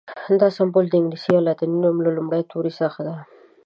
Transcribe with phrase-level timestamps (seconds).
[0.41, 3.17] دا سمبول د انګلیسي یا لاتیني نوم له لومړي توري څخه دی.